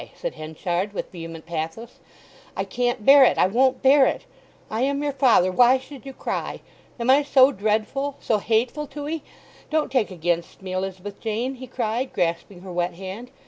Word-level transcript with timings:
said 0.15 0.33
Henchard, 0.33 0.93
with 0.93 1.11
vehement 1.11 1.45
pathos, 1.45 1.99
"I 2.57 2.63
can't 2.63 3.05
bear 3.05 3.23
it, 3.23 3.37
I 3.37 3.45
won't 3.45 3.83
bear 3.83 4.07
it. 4.07 4.25
I 4.67 4.81
am 4.81 5.03
your 5.03 5.11
father; 5.11 5.51
why 5.51 5.77
should 5.77 6.07
you 6.07 6.13
cry? 6.13 6.61
Am 6.99 7.11
I 7.11 7.21
so 7.21 7.51
dreadful, 7.51 8.15
so 8.19 8.39
hateful 8.39 8.87
to 8.87 9.07
'ee? 9.07 9.21
Don't 9.69 9.91
take 9.91 10.09
against 10.09 10.63
me, 10.63 10.71
Elizabeth 10.73 11.19
Jane!" 11.19 11.53
he 11.53 11.67
cried, 11.67 12.13
grasping 12.13 12.61
her 12.61 12.71
wet 12.73 12.95
hand. 12.95 13.29